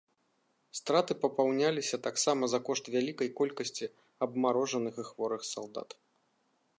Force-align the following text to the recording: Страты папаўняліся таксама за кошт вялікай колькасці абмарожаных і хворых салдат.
Страты 0.79 1.13
папаўняліся 1.25 1.97
таксама 2.07 2.43
за 2.53 2.59
кошт 2.69 2.85
вялікай 2.95 3.29
колькасці 3.41 3.85
абмарожаных 4.27 4.95
і 5.05 5.09
хворых 5.11 5.41
салдат. 5.53 5.89